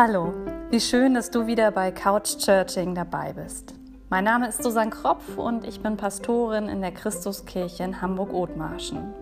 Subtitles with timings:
[0.00, 0.32] Hallo,
[0.70, 3.74] wie schön, dass du wieder bei Couch Churching dabei bist.
[4.10, 9.12] Mein Name ist Susanne Kropf und ich bin Pastorin in der Christuskirche in Hamburg-Othmarschen.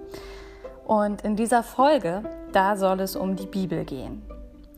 [0.86, 4.20] Und in dieser Folge, da soll es um die Bibel gehen.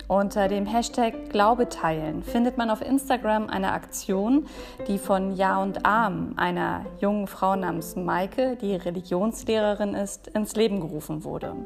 [0.06, 4.46] Unter dem Hashtag Glaube teilen findet man auf Instagram eine Aktion,
[4.86, 10.78] die von Ja und Arm, einer jungen Frau namens Maike, die Religionslehrerin ist, ins Leben
[10.78, 11.56] gerufen wurde.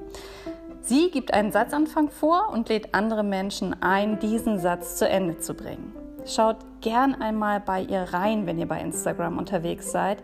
[0.84, 5.54] Sie gibt einen Satzanfang vor und lädt andere Menschen ein, diesen Satz zu Ende zu
[5.54, 5.92] bringen.
[6.26, 10.18] Schaut gern einmal bei ihr rein, wenn ihr bei Instagram unterwegs seid,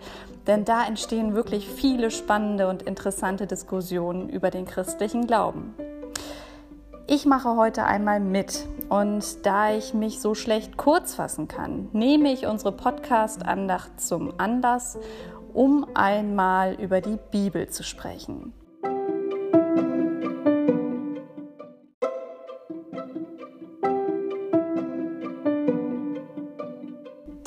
[0.49, 5.75] denn da entstehen wirklich viele spannende und interessante Diskussionen über den christlichen Glauben.
[7.07, 12.33] Ich mache heute einmal mit und da ich mich so schlecht kurz fassen kann, nehme
[12.33, 14.99] ich unsere Podcast-Andacht zum Anlass,
[15.53, 18.53] um einmal über die Bibel zu sprechen.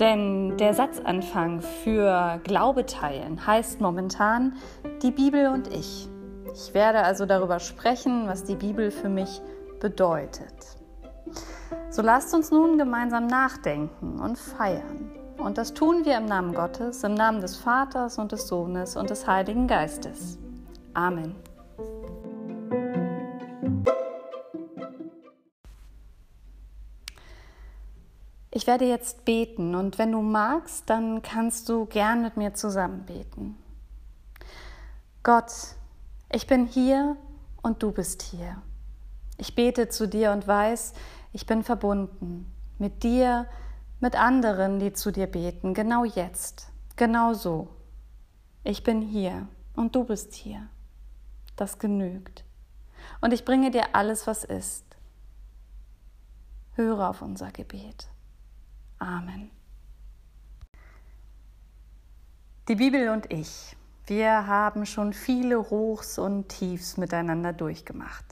[0.02, 4.54] Denn der Satzanfang für Glaube teilen heißt momentan
[5.04, 6.10] die Bibel und ich.
[6.56, 9.42] Ich werde also darüber sprechen, was die Bibel für mich
[9.80, 10.76] bedeutet.
[11.92, 15.12] So lasst uns nun gemeinsam nachdenken und feiern.
[15.38, 19.12] Und das tun wir im Namen Gottes, im Namen des Vaters und des Sohnes und
[19.12, 20.40] des Heiligen Geistes.
[20.96, 21.36] Amen.
[28.54, 33.06] Ich werde jetzt beten und wenn du magst, dann kannst du gern mit mir zusammen
[33.06, 33.58] beten.
[35.24, 35.52] Gott,
[36.30, 37.16] ich bin hier
[37.62, 38.62] und du bist hier.
[39.38, 40.94] Ich bete zu dir und weiß,
[41.32, 43.48] ich bin verbunden mit dir,
[44.02, 47.70] mit anderen, die zu dir beten, genau jetzt, genau so.
[48.66, 50.68] Ich bin hier und du bist hier.
[51.56, 52.44] Das genügt.
[53.22, 54.84] Und ich bringe dir alles, was ist.
[56.74, 58.11] Höre auf unser Gebet.
[59.02, 59.50] Amen.
[62.68, 63.76] Die Bibel und ich,
[64.06, 68.24] wir haben schon viele Hochs und Tiefs miteinander durchgemacht.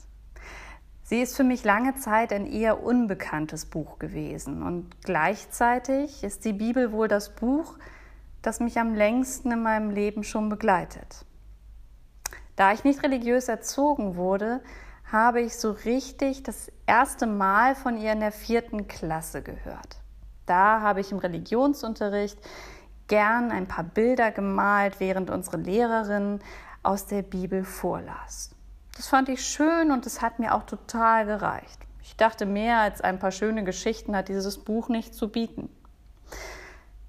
[1.02, 6.52] Sie ist für mich lange Zeit ein eher unbekanntes Buch gewesen und gleichzeitig ist die
[6.52, 7.76] Bibel wohl das Buch,
[8.40, 11.26] das mich am längsten in meinem Leben schon begleitet.
[12.54, 14.62] Da ich nicht religiös erzogen wurde,
[15.10, 20.00] habe ich so richtig das erste Mal von ihr in der vierten Klasse gehört
[20.50, 22.38] da habe ich im Religionsunterricht
[23.06, 26.40] gern ein paar Bilder gemalt, während unsere Lehrerin
[26.82, 28.50] aus der Bibel vorlas.
[28.96, 31.78] Das fand ich schön und es hat mir auch total gereicht.
[32.02, 35.70] Ich dachte, mehr als ein paar schöne Geschichten hat dieses Buch nicht zu bieten.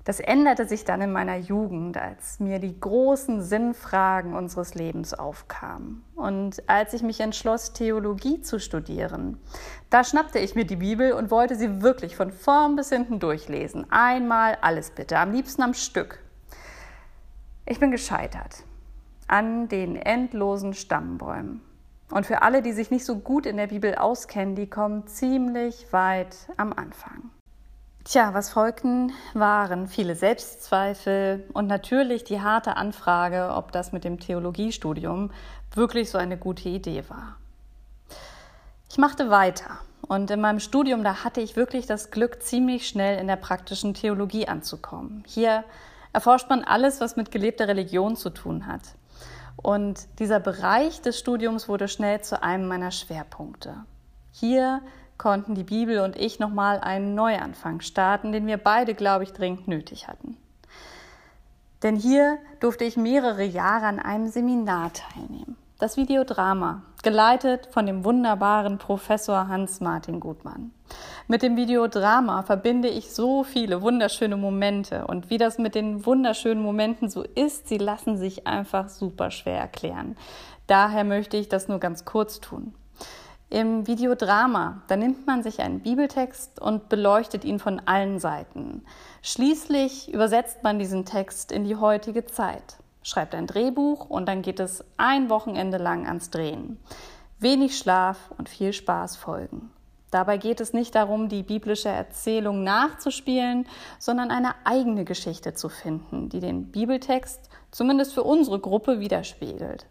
[0.04, 6.04] Das änderte sich dann in meiner Jugend, als mir die großen Sinnfragen unseres Lebens aufkamen.
[6.16, 9.38] Und als ich mich entschloss, Theologie zu studieren,
[9.90, 13.86] da schnappte ich mir die Bibel und wollte sie wirklich von vorn bis hinten durchlesen.
[13.92, 16.20] Einmal alles bitte, am liebsten am Stück.
[17.66, 18.64] Ich bin gescheitert
[19.28, 21.62] an den endlosen Stammbäumen.
[22.12, 25.94] Und für alle, die sich nicht so gut in der Bibel auskennen, die kommen ziemlich
[25.94, 27.32] weit am Anfang.
[28.04, 34.20] Tja, was folgten, waren viele Selbstzweifel und natürlich die harte Anfrage, ob das mit dem
[34.20, 35.30] Theologiestudium
[35.76, 37.38] wirklich so eine gute Idee war.
[38.90, 43.20] Ich machte weiter und in meinem Studium, da hatte ich wirklich das Glück, ziemlich schnell
[43.20, 45.24] in der praktischen Theologie anzukommen.
[45.28, 45.64] Hier
[46.12, 48.82] erforscht man alles, was mit gelebter Religion zu tun hat.
[49.58, 53.76] Und dieser Bereich des Studiums wurde schnell zu einem meiner Schwerpunkte.
[54.32, 54.82] Hier
[55.22, 59.68] konnten die Bibel und ich nochmal einen Neuanfang starten, den wir beide, glaube ich, dringend
[59.68, 60.36] nötig hatten.
[61.84, 65.58] Denn hier durfte ich mehrere Jahre an einem Seminar teilnehmen.
[65.78, 70.72] Das Videodrama, geleitet von dem wunderbaren Professor Hans-Martin Gutmann.
[71.28, 76.64] Mit dem Videodrama verbinde ich so viele wunderschöne Momente und wie das mit den wunderschönen
[76.64, 80.18] Momenten so ist, sie lassen sich einfach super schwer erklären.
[80.66, 82.74] Daher möchte ich das nur ganz kurz tun.
[83.52, 88.86] Im Videodrama, da nimmt man sich einen Bibeltext und beleuchtet ihn von allen Seiten.
[89.22, 94.62] Schließlich übersetzt man diesen Text in die heutige Zeit, schreibt ein Drehbuch und dann geht
[94.62, 96.80] es ein Wochenende lang ans Drehen.
[97.40, 99.70] Wenig Schlaf und viel Spaß folgen.
[100.12, 103.68] Dabei geht es nicht darum, die biblische Erzählung nachzuspielen,
[104.00, 109.88] sondern eine eigene Geschichte zu finden, die den Bibeltext zumindest für unsere Gruppe widerspiegelt.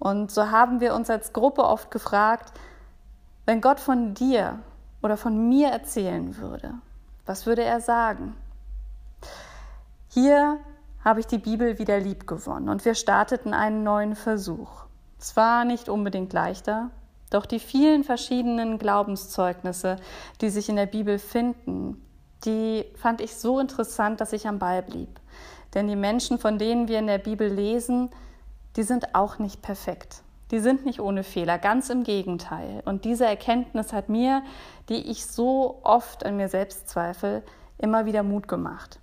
[0.00, 2.52] Und so haben wir uns als Gruppe oft gefragt,
[3.48, 4.58] wenn Gott von dir
[5.00, 6.74] oder von mir erzählen würde,
[7.24, 8.36] was würde er sagen?
[10.10, 10.58] Hier
[11.02, 14.84] habe ich die Bibel wieder lieb gewonnen und wir starteten einen neuen Versuch.
[15.18, 16.90] Es war nicht unbedingt leichter,
[17.30, 19.96] Doch die vielen verschiedenen Glaubenszeugnisse,
[20.42, 22.02] die sich in der Bibel finden,
[22.44, 25.20] die fand ich so interessant, dass ich am Ball blieb.
[25.72, 28.10] Denn die Menschen, von denen wir in der Bibel lesen,
[28.76, 30.22] die sind auch nicht perfekt.
[30.50, 32.82] Die sind nicht ohne Fehler, ganz im Gegenteil.
[32.84, 34.42] Und diese Erkenntnis hat mir,
[34.88, 37.42] die ich so oft an mir selbst zweifle,
[37.76, 38.98] immer wieder Mut gemacht.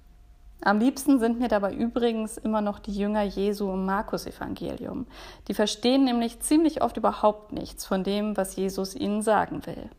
[0.61, 5.05] Am liebsten sind mir dabei übrigens immer noch die Jünger Jesu im Markus-Evangelium.
[5.47, 9.89] Die verstehen nämlich ziemlich oft überhaupt nichts von dem, was Jesus ihnen sagen will.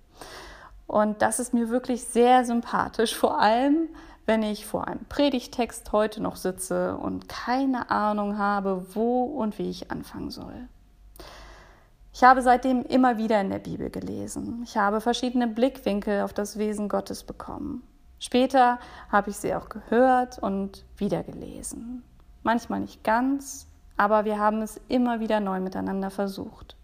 [0.88, 3.88] Und das ist mir wirklich sehr sympathisch, vor allem
[4.24, 9.70] wenn ich vor einem Predigtext heute noch sitze und keine Ahnung habe, wo und wie
[9.70, 10.68] ich anfangen soll.
[12.16, 14.62] Ich habe seitdem immer wieder in der Bibel gelesen.
[14.64, 17.82] Ich habe verschiedene Blickwinkel auf das Wesen Gottes bekommen.
[18.20, 18.78] Später
[19.12, 22.02] habe ich sie auch gehört und wieder gelesen.
[22.42, 23.66] Manchmal nicht ganz,
[23.98, 26.74] aber wir haben es immer wieder neu miteinander versucht.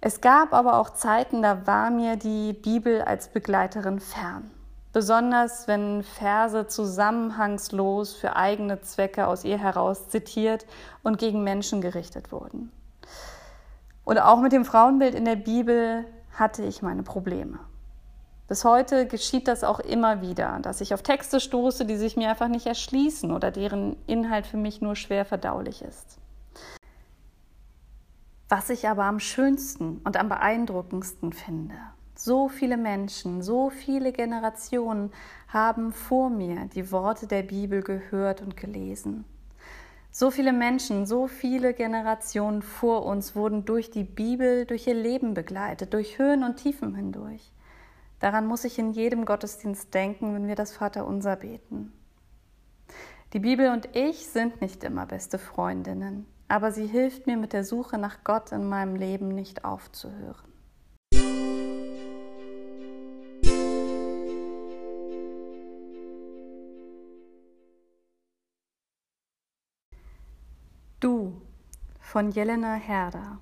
[0.00, 4.50] Es gab aber auch Zeiten, da war mir die Bibel als Begleiterin fern.
[4.94, 10.64] Besonders wenn Verse zusammenhangslos für eigene Zwecke aus ihr heraus zitiert
[11.02, 12.72] und gegen Menschen gerichtet wurden.
[14.06, 17.58] Und auch mit dem Frauenbild in der Bibel hatte ich meine Probleme.
[18.46, 22.30] Bis heute geschieht das auch immer wieder, dass ich auf Texte stoße, die sich mir
[22.30, 26.18] einfach nicht erschließen oder deren Inhalt für mich nur schwer verdaulich ist.
[28.48, 31.74] Was ich aber am schönsten und am beeindruckendsten finde,
[32.14, 35.10] so viele Menschen, so viele Generationen
[35.48, 39.24] haben vor mir die Worte der Bibel gehört und gelesen.
[40.18, 45.34] So viele Menschen, so viele Generationen vor uns wurden durch die Bibel, durch ihr Leben
[45.34, 47.52] begleitet, durch Höhen und Tiefen hindurch.
[48.18, 51.92] Daran muss ich in jedem Gottesdienst denken, wenn wir das Vaterunser beten.
[53.34, 57.62] Die Bibel und ich sind nicht immer beste Freundinnen, aber sie hilft mir mit der
[57.62, 60.50] Suche nach Gott in meinem Leben nicht aufzuhören.
[72.06, 73.38] Von Jelena Herder.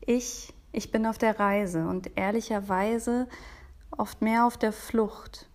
[0.00, 3.28] Ich ich bin auf der Reise und ehrlicherweise
[3.90, 5.46] oft mehr auf der Flucht.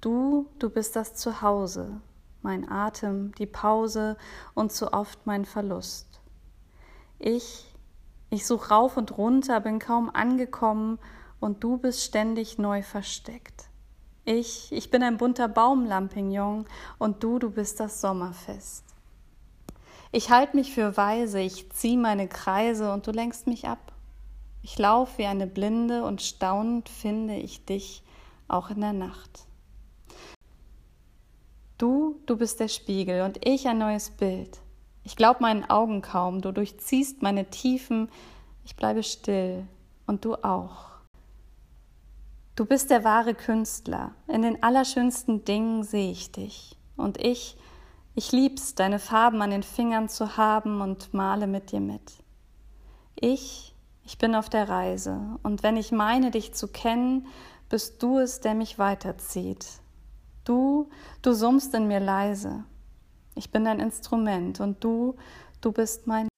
[0.00, 2.00] Du, du bist das Zuhause,
[2.40, 4.16] mein Atem, die Pause
[4.54, 6.20] und zu oft mein Verlust.
[7.18, 7.74] Ich,
[8.30, 11.00] ich such rauf und runter, bin kaum angekommen
[11.40, 13.68] und du bist ständig neu versteckt.
[14.24, 16.64] Ich, ich bin ein bunter Baumlampignon
[16.98, 18.89] und du, du bist das Sommerfest.
[20.12, 23.92] Ich halt mich für weise, ich zieh meine Kreise und du lenkst mich ab.
[24.62, 28.02] Ich laufe wie eine Blinde und staunend finde ich dich
[28.48, 29.46] auch in der Nacht.
[31.78, 34.60] Du, du bist der Spiegel und ich ein neues Bild.
[35.04, 38.10] Ich glaub meinen Augen kaum, du durchziehst meine Tiefen,
[38.64, 39.66] ich bleibe still
[40.06, 40.90] und du auch.
[42.56, 46.76] Du bist der wahre Künstler, in den allerschönsten Dingen sehe ich dich.
[46.96, 47.56] Und ich,
[48.14, 52.12] ich lieb's, deine Farben an den Fingern zu haben und male mit dir mit.
[53.14, 53.74] Ich,
[54.04, 57.26] ich bin auf der Reise und wenn ich meine, dich zu kennen,
[57.68, 59.66] bist du es, der mich weiterzieht.
[60.44, 60.88] Du,
[61.22, 62.64] du summst in mir leise.
[63.36, 65.16] Ich bin dein Instrument und du,
[65.60, 66.28] du bist mein.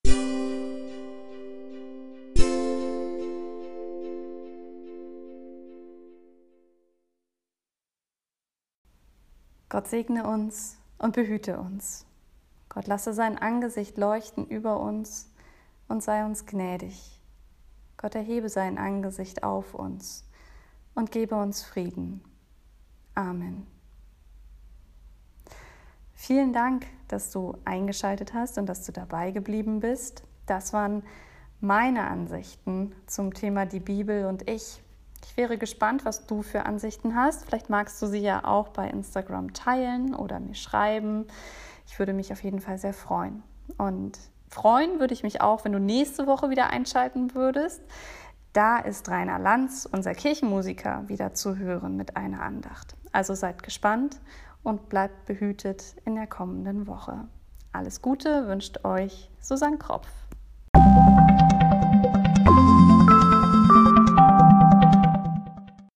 [9.71, 12.07] Gott segne uns und behüte uns.
[12.71, 15.31] Gott lasse sein Angesicht leuchten über uns
[15.89, 17.21] und sei uns gnädig.
[17.99, 20.25] Gott erhebe sein Angesicht auf uns
[20.95, 22.23] und gebe uns Frieden.
[23.15, 23.67] Amen.
[26.15, 30.23] Vielen Dank, dass du eingeschaltet hast und dass du dabei geblieben bist.
[30.47, 31.03] Das waren
[31.61, 34.83] meine Ansichten zum Thema die Bibel und ich.
[35.25, 37.45] Ich wäre gespannt, was du für Ansichten hast.
[37.45, 41.26] Vielleicht magst du sie ja auch bei Instagram teilen oder mir schreiben.
[41.87, 43.43] Ich würde mich auf jeden Fall sehr freuen.
[43.79, 44.19] Und
[44.52, 47.81] Freuen würde ich mich auch, wenn du nächste Woche wieder einschalten würdest.
[48.52, 52.95] Da ist Rainer Lanz, unser Kirchenmusiker, wieder zu hören mit einer Andacht.
[53.12, 54.21] Also seid gespannt
[54.62, 57.29] und bleibt behütet in der kommenden Woche.
[57.73, 60.09] Alles Gute wünscht euch Susanne Kropf.